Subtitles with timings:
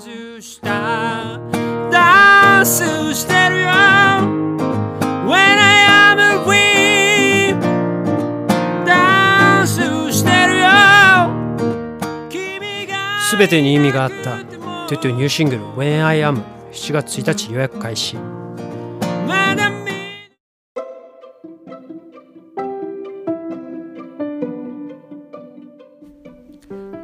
[0.00, 1.38] 外した。
[1.92, 3.68] ダンスしてるよ。
[5.26, 7.54] When I am free
[8.86, 10.68] ダンスしてるよ。
[12.30, 14.38] 君がすべてに意味があった。
[14.88, 16.42] トゥトゥニューシングル When I Am
[16.72, 18.16] 7月1日予約開始。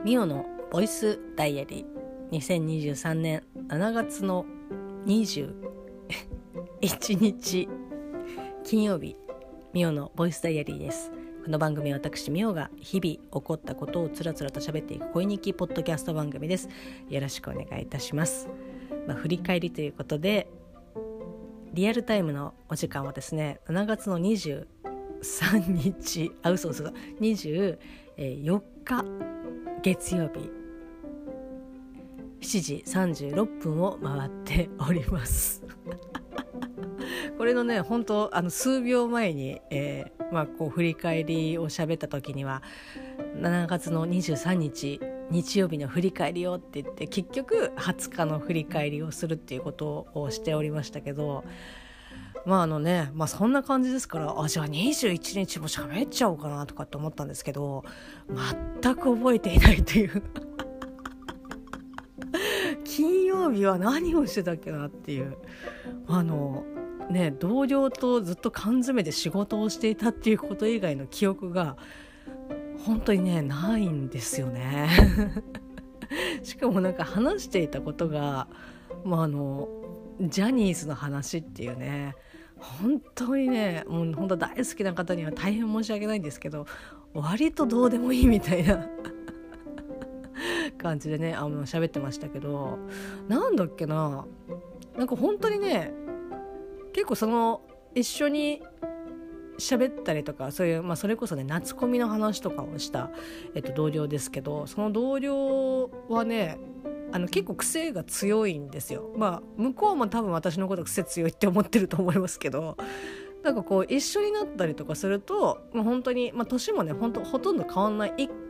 [0.03, 4.45] ミオのボイスダイアリー2023年7月の
[5.07, 5.55] 21
[7.21, 7.69] 日
[8.65, 9.17] 金曜日
[9.73, 11.13] ミオのボイスダイアリーです。
[11.45, 16.69] この番組は私ミオが日々起こったことをつらつらと喋っていく恋日記ポッドキャスト番組です。
[17.09, 18.49] よろしくお願いいたします。
[19.07, 20.49] まあ、振り返りということで
[21.75, 24.67] リアルタイムのお時間はですね7月の23
[25.69, 26.85] 日あ嘘嘘
[27.21, 27.79] 24
[28.85, 29.05] 日
[29.83, 30.66] 月曜日
[32.41, 35.63] 7時36分を回っております。
[37.39, 42.63] これのね本当あの数秒前に、えーまあ、こう振り返りを喋った時には
[43.41, 51.45] 7月の23日日曜日の振り返りをって言って結局20日の振り返りをするっていうことをしておりましたけど
[52.45, 57.85] まああのねまあそんな感じですからあじゃあ21日も喋っちゃおうかなとかって思ったんですけど
[58.83, 60.23] 全く覚えていないという。
[62.97, 65.37] 金曜日は何をしてたっけなっていう。
[66.09, 66.65] あの
[67.11, 71.77] ね同僚とずっと缶詰で仕事をしていたっていうこと以外の記憶が
[72.87, 74.89] 本当にねないんですよね。
[76.43, 78.49] しかもなんか話していたことが、
[79.05, 79.69] まあ、あの
[80.23, 82.15] ジャニーズの話っていうね
[82.57, 86.67] 本当にねもう本当大好きな方には大変申し訳ないんですけど
[87.13, 88.89] 割とどうでもいいみたいな
[90.77, 92.79] 感じでねあの喋ってましたけど
[93.29, 94.25] なんだっけな
[94.97, 95.93] なんか本当にね
[96.93, 97.63] 結構その
[97.95, 98.63] 一緒に
[99.59, 103.11] 喋ったりとかそういう、まあ、それこそね夏コミの話とかをした、
[103.55, 106.59] えっと、同僚ですけどその同僚はね
[107.13, 109.13] あの結構癖が強いんですよ。
[109.17, 112.77] まあ向こうも多分私のこと癖強いって思ってると思いますけど
[113.43, 118.46] なんかこう一緒になったりとかするともう本当にまあ年もね本当ほとんど変わんない1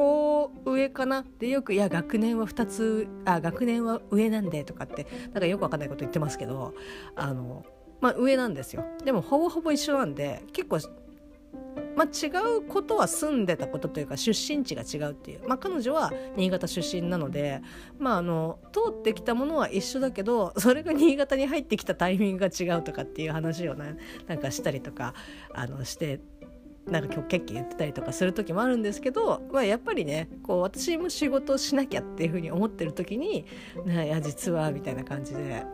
[0.00, 1.24] 個上かな？
[1.38, 6.74] でよく「いや学年は2つあ学年は上なんで」とかってなんかよくわかんないこと言ってますけど
[7.14, 7.64] あの
[8.00, 8.84] まあ、上なんですよ。
[9.04, 10.78] でもほぼほぼ一緒なんで結構、
[11.96, 17.60] まあ、違うことは住んでたことというか出身地が違うっていう、まあ、彼女は新潟出身なので、
[17.98, 25.12] まあ、あの通ってきたものは一緒だけどそれが新潟に入ってきたタイミングが違うとかっていう話をねなんかしたりとか
[25.52, 26.20] あのして
[26.86, 33.46] なんか今日ケッキ言ってたりとかする時もあるんですけど、まあ、やっぱりねこう私も仕事をしなきゃっていうふうに思ってる時に
[33.86, 35.64] 「いや実は」みたいな感じで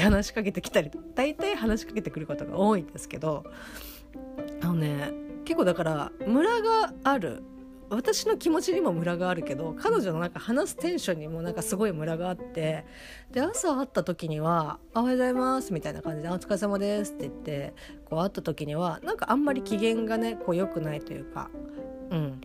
[0.00, 3.44] 話しかけてきたり大体話しかけてくることが多いんですけど
[4.62, 5.12] あのね
[5.44, 7.42] 結構だから村がある
[7.90, 12.84] 私の気持ちにもムラがあるけど彼女のなんか話すテンションにもなんかすごいムラがあって
[13.32, 17.74] で朝会った時には「おはようございます」みたいな感じで「お疲れ様です」って言って
[18.08, 21.50] こう会った時にはなんかあんまり機嫌がねこう良くないというか
[22.10, 22.40] うん。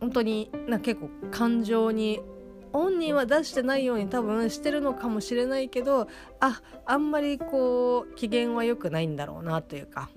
[0.00, 2.20] 本当になんか結構感情に
[2.72, 6.08] 本人は出してないように多分してるのかもしれないけど
[6.40, 10.08] ああんまりこう機嫌は良くないんだろうなというか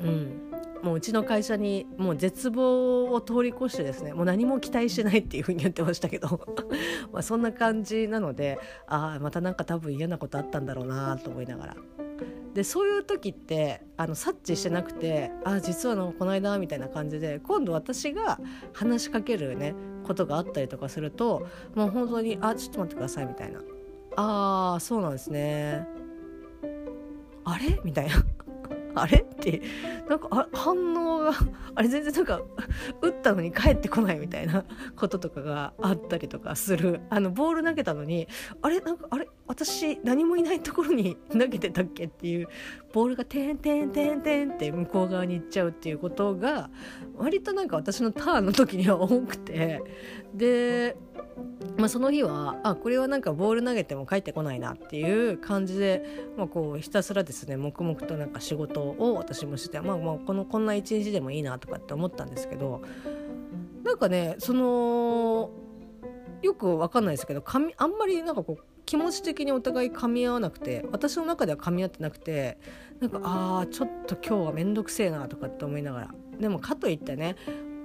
[0.00, 0.49] うん。
[0.82, 6.40] もううちの会社にもう絶望を通り越してですねもう何も期待してないっていうふうに言ってましたけど
[7.12, 11.76] まあそんな感じなのでああまたなんか多分嫌なことあったんだろうなと思いながら。
[12.54, 18.40] でそういう時ってあの察知してなくて「あ実はのこの間」みたいな感じで今度私が
[18.72, 21.46] 話しかけるねことがあったりとかすると
[21.76, 23.60] もう本当に「あちょっと待ってください」みたいな
[24.16, 25.86] 「ああそうなんですね」
[27.44, 27.80] あれ？
[27.84, 28.14] みたいな。
[29.02, 29.24] あれ？
[29.40, 29.62] って
[30.08, 31.32] なんか反応が
[31.74, 32.42] あれ全然なんか
[33.00, 34.64] 打ったのに帰ってこないみたいな
[34.96, 37.00] こととかがあったりとかする。
[37.08, 38.28] あのボール投げたのに
[38.60, 42.48] あれなんかあれ私何もいないところに投げてたっけっていう
[42.92, 46.70] ボールがてんてんてんてんって向こう側に行っちゃうっていうことが
[47.16, 49.82] 割となんか私のターンの時には多くて。
[50.34, 50.96] で
[51.76, 56.04] まあ、その日はあこれはなんかボール投げても帰ってこないなっていう感じで、
[56.36, 62.82] まあ、こうひたすらですね黙々となんか仕事を私もして、まあ、まあこのこんな一日でもいいなとかって思ったんですけど
[63.84, 65.50] なんかねその
[66.42, 72.58] よくわかんないですけどかみあんまりなんかこう気持ち的にお互い噛み合わなくて私の中では噛み合ってなくて
[72.98, 76.14] なんかああちょっと今日は面倒くせえなとかって思いながら。
[76.40, 77.36] でもかといってね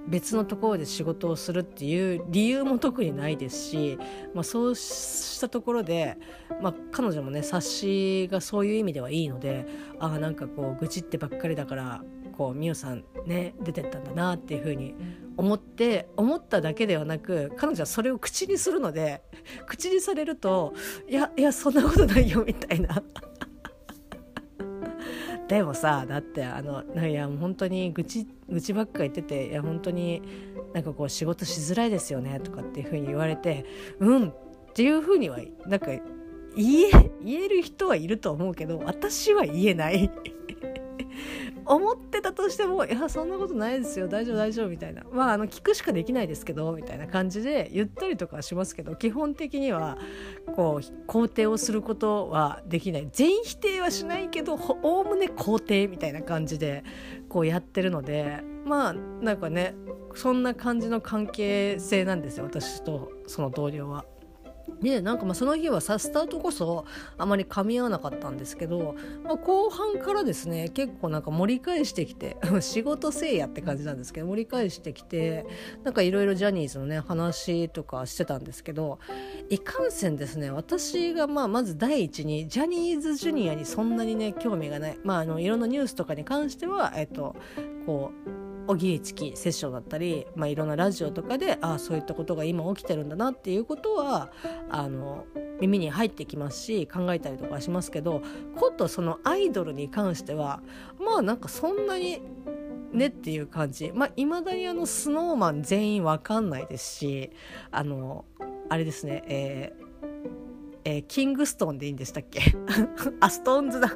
[0.08, 3.98] 別のところで仕事をするっていう理由も特にないですし、
[4.34, 6.16] まあ、そうしたところで、
[6.62, 9.66] まあ、彼女もね察しがそういう意味ではいいので
[9.98, 12.02] ああなんかこう愚痴ってばっかりだから
[12.36, 14.94] こう美桜さんね出てったんだなっていうふうに
[15.36, 19.22] 思って思っただけではなく彼女はそれを口にするので
[19.66, 20.74] 口にされると
[21.08, 23.02] いやいやそんなことないよみたいな。
[25.48, 30.22] でもさだってあのいやもう本当に愚痴愚痴ばっか言ってていや本当に
[30.74, 33.64] なんかこう仕事しづらいですよねとかっていうふうに言われて
[34.00, 34.32] うんっ
[34.74, 35.86] ていうふうにはなんか
[36.56, 40.10] 言え言える人はいると思うけど私は言えない。
[41.66, 49.98] 思ってたとしてもいやそんなことないですよ大丈夫大丈夫みたいなまああの聞くしかできないですけどみたいな感じで言ったりとかしますけど基本的には
[50.54, 56.84] こう肯定をすることはできない全否定はしないけどおおむね肯定みたいな感じで
[57.28, 59.74] こうやってるのでまあなんかね
[60.14, 64.04] そんな感じの関係性なんですよ私とその同僚は。
[64.80, 66.84] でなんかまあその日はさスタートこそ
[67.16, 68.94] あまり噛み合わなかったんですけど、
[69.24, 75.46] まあ、後半からですね結構なんか盛り返してきて 仕事せいやって感じなんですけど盛り返してきて
[75.82, 78.98] なんかいろいろジャニーズのね話とかしてたんですけど
[79.48, 84.98] いかんせんですね私がまあまず第一にジャニーズジュニアにそんなにね興味がない。
[85.04, 87.36] まああのいろんなニュースとかに関してはえっと
[87.86, 94.30] こうおぎりつきセッションだったり、まあ、いろんなラジオとかでああそういったことが今起きてるんだなっていうことは
[94.70, 95.24] あの
[95.60, 98.22] 耳に入ってきますし考えたりとかしますけど
[98.56, 100.60] ことそのアイドルに関しては
[100.98, 102.20] まあなんかそんなに
[102.92, 103.92] ねっていう感じ。
[103.94, 107.30] まあいまだにあのスノーマン全員わかんないですし
[107.70, 108.24] あの
[108.68, 109.86] あれですねえー
[110.88, 112.40] えー、キングストーンでいいんでしたっけ？
[113.20, 113.92] あストーンズだ。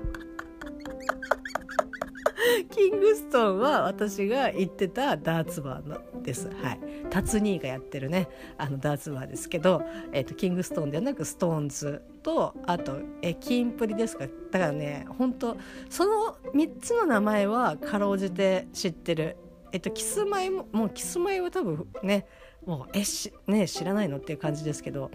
[2.70, 6.48] キングストンは私が行ってたダーツバーのです。
[6.62, 6.80] はい。
[7.10, 8.28] タツニーがやってるね、
[8.58, 9.82] あのダーツバーですけど、
[10.12, 14.26] えっ、ー、と、キングストーンではなくストーンズと、あと、え、キンプリですか。
[14.50, 15.56] だからね、本当
[15.88, 19.36] その3つの名前はかろうじて知ってる。
[19.72, 22.26] えっと、キスマイも、もうキスマイは多分ね、
[22.66, 25.10] もう、え、し、ね、知らないのっていう感じですけど、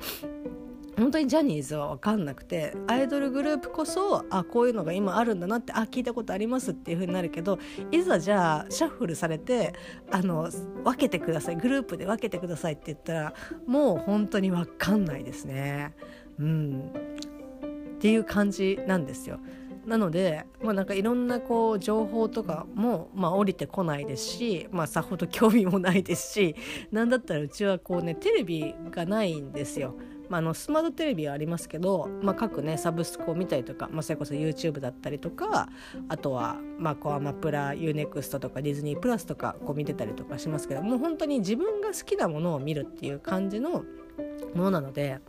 [0.97, 7.59] 本当にジャニーズは分かんなくてアイドルグループこそあこういうのが今あるんだなってあ聞いたことありますっていう風になるけど
[7.91, 9.73] いざじゃあシャッフルされて
[10.11, 10.49] あの
[10.83, 13.33] 分けてくださいグループで分けてくださいって言ったら
[13.67, 15.93] もう本当に分かんないですね。
[16.39, 16.91] うん、
[17.95, 19.39] っていう感じなんですよ。
[19.85, 26.55] なので、まあ、なんかいろんなこう情報とかも、まあ、降りてこないですし、まあ、さほど興味もないですし
[26.91, 29.95] なんだったらうちはこうねテレビがないんですよ。
[30.29, 35.69] まあ、あのスマートテレビはありますけど、まあ、各ねサブスクを見たりとか、まあ、それこそ YouTube だったりとか
[36.09, 43.83] あとは、まあ、こうアマプラ UNEXT とかディズニープラスとかこう見てたりとかしますけどもう本当に自分が好きなものを見るっていう感じの
[44.53, 45.19] ものなので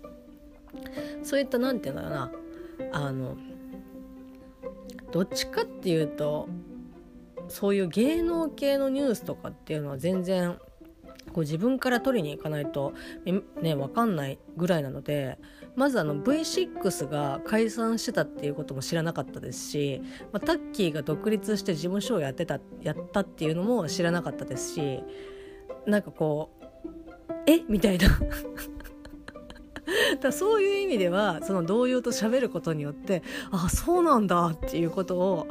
[1.23, 2.31] そういった何て言うんだろ
[2.89, 3.37] うなあの
[5.13, 6.49] どっちかっていうと
[7.49, 10.59] そういう芸能系のニュースとかっていうのは全然
[11.37, 12.95] こう自分から取りに行かないと
[13.61, 15.39] ね分かんないぐらいなので
[15.77, 20.01] まずあの V6 が解散してたっていうことも知らなかったですし、
[20.33, 25.05] まあ、タッキーが独立して事務所をやってたやったっていうのも知らなかったですし
[25.87, 26.65] なんかこう
[27.47, 27.61] え？
[27.69, 28.09] みたいな。
[30.21, 35.47] だそういう意味ではその同僚と喋ることによってあそうなんだっていうことを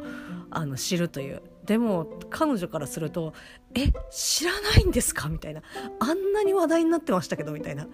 [0.50, 1.42] あの知るという。
[1.66, 3.32] でも彼女からすると
[3.74, 5.62] 「え知らないんですか?」みたいな
[6.00, 7.86] 「あんなに話題になってましたけど」みたいな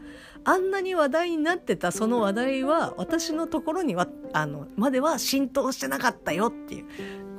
[0.45, 6.85] あんなに話題になってたその話題は私のところにはあのまでは浸透してなかったよっていう。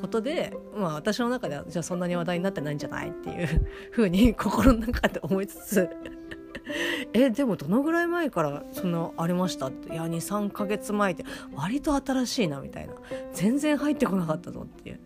[0.04, 3.10] ことで、まあ、私の中ではじゃあそんなに話題になってないんじゃない？
[3.10, 3.66] っていう。
[3.92, 5.88] ふうに心の中で思いつつ
[7.13, 9.68] えでもどのぐらい前からそんなありました？
[9.68, 11.24] っていや23ヶ月前って
[11.56, 12.94] 割と新しいなみたいな
[13.32, 15.00] 全然入ってこなかったぞっていう。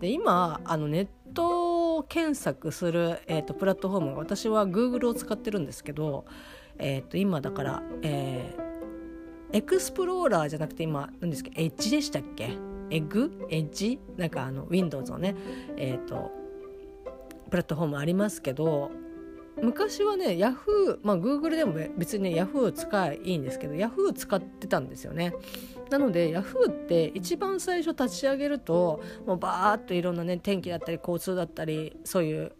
[0.00, 6.24] で今あのネット検索する、えーと、プラットフォーム私は Google を使ってるんですけど、
[6.78, 12.56] えーと、今だから、えー、エクスプローラーじゃなくて今何ですかエッジでしたっけ？
[12.88, 13.46] エグ？
[13.50, 14.00] エッジ？
[14.16, 15.36] なんかあの Windows のね
[15.76, 16.30] えっ、ー、と
[17.50, 18.90] プラットフォームありますけど
[19.62, 25.34] 昔はね Yahoo まあ Google でも別にね Yahoo 使いいいんですけど Yahoo 使ってたんですよね。
[25.90, 32.52] なので Yahoo って一番最初立ち上げるともうバーッといろんなね天気だったり交通だったりそういう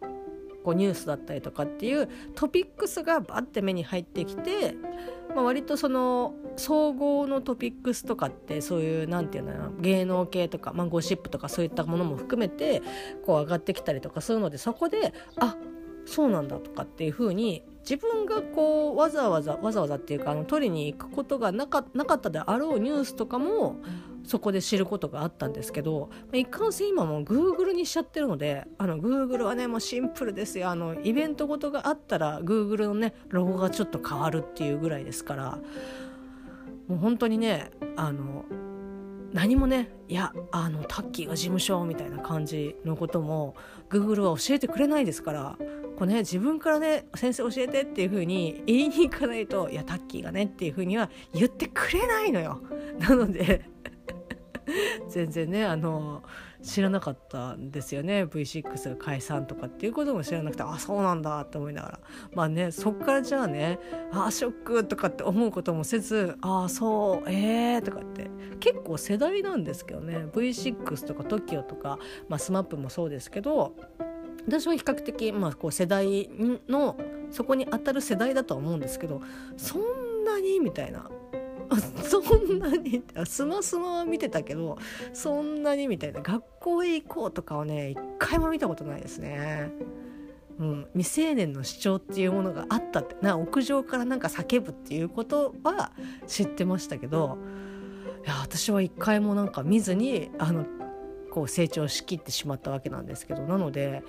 [0.64, 4.75] こうニュースだったりとかっていうトピックスがバッて目に入ってきて、
[5.35, 12.83] まあ、割とその総合のトピックスとかってそういう何て言うんだろう芸能系とか、まあ、ゴシップとかそういったものも含めて
[13.25, 15.57] こう上がってきたりとかするのでそこであ
[16.07, 23.76] そうなんだとかっていうふうに自分がこうわざわざわざわざっていうかあの取りに行くことがなかなかったであろうニュースとかも
[24.25, 30.71] そこで知ることがあったんですけど一貫性今もう Google にしちゃってるのであの Google はねもうシンプルですよ。
[30.71, 35.59] あのイベントごとがあったら Google のねロゴがちょっと変わるっていうぐらいですから
[36.87, 38.45] もう本当にねあの
[39.32, 43.54] 何もねいやあのタッキーが事務所みたいな感じのことも
[43.88, 45.56] グーグルは教えてくれないですから
[45.96, 52.60] こう、ね、自分からね先生教えてっていう風に言いに行かないといやタッキーがねっていう風には言ってくれないのよ。
[52.99, 53.68] なので
[55.08, 56.22] 全然ねあの
[56.62, 58.24] 知らなかったんですよね。
[58.24, 62.00] V6 が解散とかっていうことも知らなくてあそうなんだって思いながら。
[62.34, 63.78] まあねそっからじゃあね
[64.12, 68.30] あショックとかって思うこともせずあそうえーとかって。
[68.60, 71.98] 結構世代なんですけどね V6 とか TOKIO とか、
[72.28, 73.74] まあ、SMAP もそうですけど
[74.46, 76.30] 私は比較的、まあ、こう世代
[76.68, 76.96] の
[77.30, 79.22] そこに当たる世代だとは思うんですけど
[79.56, 81.10] そんなにみたいな
[82.02, 84.78] そんなにスマスマは見てたけど
[85.12, 89.72] そんなにみたいな学校へ行こうとかはね一回も見たことないですね。
[90.58, 95.92] うん、未成年の主張っていうものがあったってな屋上からなんか叫ぶっていうことは
[96.26, 97.38] 知ってましたけど
[98.26, 100.66] いや私は一回もなんか見ずにあの
[101.30, 104.02] こう成長しきってしまったわけなんですけどなので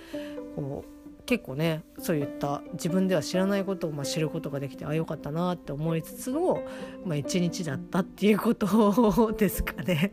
[0.58, 1.01] こう
[1.32, 6.62] 結構ねそういった自分では知らないことをまあ知ることができてあよかったなって思いつつの、
[7.06, 10.12] まあ、一日だったっていうこと ですかね。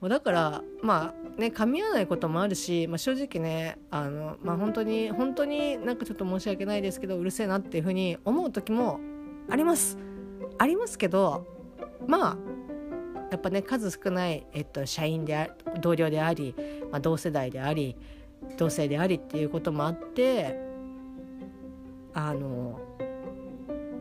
[0.06, 9.00] だからまあね噛み合わないこともあるし、まあ、正直ねあの、まあ、本当に本当になんかちょっと申し訳ないですけどうるせえなっていうふうに思う時も
[9.48, 9.96] あります。
[10.58, 11.46] ありますけど
[12.06, 12.36] まあ
[13.30, 16.54] やっぱね数少ない、えっと、社員で同僚であり、
[16.92, 17.96] まあ、同世代であり
[18.56, 20.58] 同性でありっていうこともあって
[22.12, 22.80] あの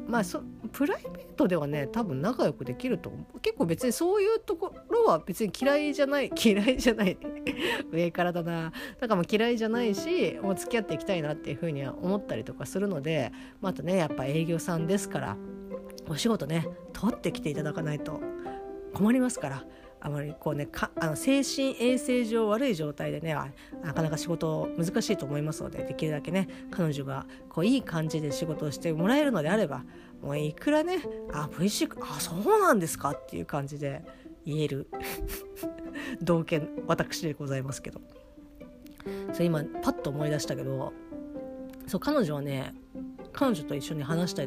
[0.08, 3.40] まあそプライベートではね多分仲良くできると思う。
[3.40, 7.18] 結構別にそういうところは別に嫌いじゃない 嫌いじゃない。
[7.92, 8.72] 上からだな。
[9.00, 13.32] だからもう嫌いじゃないしもう付き合っていきたいなっていうふうには思ったりとかするので
[13.62, 15.38] またねやっぱ営業さんですから
[16.10, 18.20] お仕事ね取ってきていただかないと
[18.94, 19.66] 困りますから。
[20.06, 23.34] あまりこうねかあの精神衛生上悪い状態でね
[23.82, 29.86] なかなか仕事難しいと思いますのでできるだけね彼女がこういい感じで仕事をしてもらえるのであれば
[30.22, 31.00] もういくらね
[31.32, 34.04] あ V6 あそうなんですかっていう感じで
[34.46, 34.90] 言える
[36.22, 38.02] 同見私でございますけど。
[39.34, 40.94] それ今パッと思い出したけど
[41.88, 42.74] そう彼女はね
[43.34, 44.44] 彼女と一緒に話した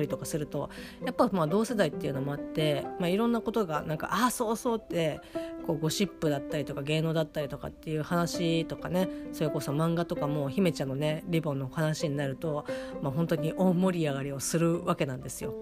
[0.00, 0.70] りとかすると
[1.04, 5.20] やっぱまあ同世代っていうのもあって、まあ、いろんなことがなんかああそうそうって
[5.66, 12.64] こうゴシップだったりとか芸能だったりとかっていう話とかねそれこそ漫画とかも姫ちゃんのねリボンの話になると、
[13.02, 15.54] まあ、本当に大盛り上がりをするわけなんですよ。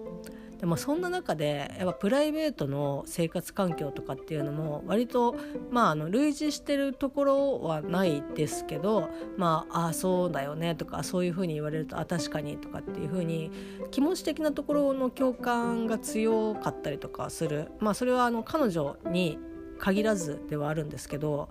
[0.59, 5.35] でもそんな中でやっぱプライベートの生活環境とかっていうのも割と
[5.71, 13.51] まああの類似してるところはないですけどまああそうだよねとかそういうふうに言われるとあ確かにとかっていうふうに
[13.91, 17.71] 気持ち的なところの共感が強かったりとかする。
[17.79, 19.39] まあそれはあの彼女に
[19.79, 21.49] 限らずではあるんですけど、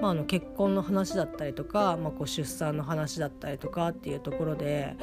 [0.00, 4.94] まあ、あの結婚の話だったりとか、まあ、こう出産の話だったりとかっていうところで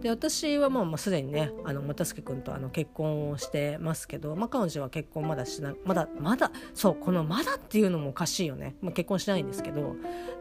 [0.00, 9.96] で私はもうもうすでにねあの又助君とあの結婚をしてますけど、まあ、彼女は結婚まだしなまだまだそうこの「まだ」っていうのもおかしいよね、まあ、結婚しないんですけど。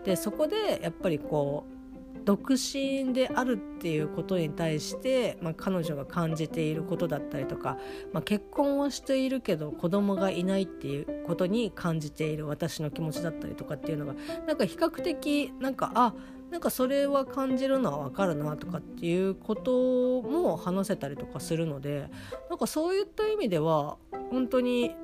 [0.05, 1.79] でそこでやっぱりこう
[2.25, 7.77] 独身であるっていうことに対して、まあ、彼女が感じていることだったりとか、
[8.13, 14.13] まあ、結婚をしているけど子供がいないっていうことに感じている私の気持ちだったりとかっていうのが
[14.45, 16.13] なんか比較的なんかあ
[16.51, 22.09] なんかそれは感じるのは分かるなとかっていうことも話せたりとかするので
[22.49, 23.97] なんかそういった意味では
[24.31, 24.95] 本当に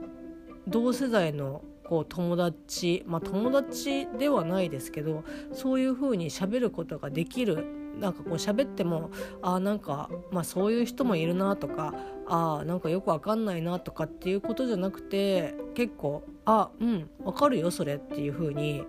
[0.68, 5.24] 同世代のこう友達まあ友達ではないですけど
[5.54, 7.66] そういうふうに喋ることができる
[8.00, 9.12] なんかこう喋っても
[9.42, 11.94] あなんか、まあ、そういう人もいるなとか
[12.28, 18.84] あなんかよくわかんないなとかっていうことじゃなくて結構あうんわかるよそれっていうふうに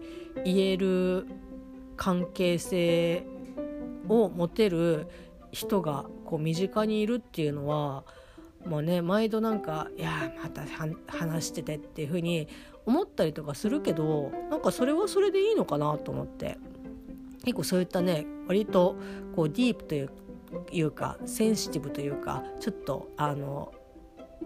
[0.45, 1.27] 言える
[1.97, 3.25] 関係性
[4.09, 5.09] を持てる
[5.53, 8.05] 人がこう身近にいるっていうのは
[8.67, 10.63] もうね毎度なんか「いやまた
[11.07, 12.49] 話してて」っていう風に
[12.85, 16.59] 思ったりとかするけどなんかそれはそれでいいのかなと思って。
[17.47, 18.97] 結構そういったね割と
[19.37, 19.95] こうディープと
[20.73, 23.73] いうかセンシティブというかちょっとあの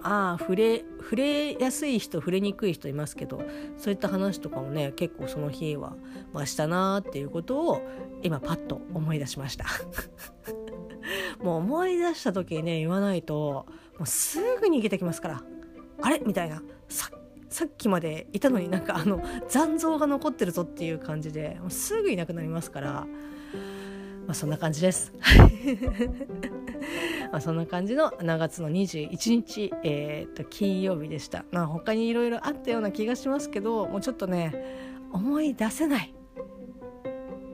[0.03, 3.43] ああ触れ触れやすい人触れにくい人いますけど
[3.77, 5.95] そういった話とかもね結構その日は、
[6.33, 7.83] まあ、したなーっていうことを
[8.23, 9.67] 今パッと思い出しました。
[11.43, 13.67] もう思い出した時にね言わないと
[13.99, 15.43] もうすぐ逃げてきますから。
[16.03, 16.21] あれ？
[16.25, 16.63] みたいな。
[16.89, 17.11] さ
[17.49, 23.07] さっきまでいたのになんかあの残像が残ってるぞっていう感じでもうすぐいなくなりますから。
[24.27, 25.13] まあそんな感じです。
[27.31, 31.45] まあそんな感じの7月の21日、えー、と金曜日でした。
[31.53, 34.55] まあ他にいろいろあったような気がしますけどもうちょっとね
[35.13, 36.15] 思い出せない。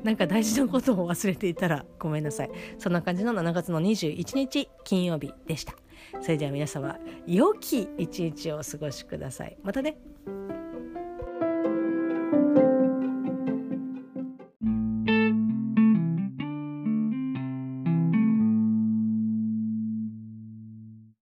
[0.02, 2.50] なんか大事なことを忘れていたらごめんなさい。
[2.78, 5.74] そんな感じの7月の21日金曜日でした。
[6.22, 9.56] それでは皆様良き一日をお過ごしください。
[9.62, 10.15] またね。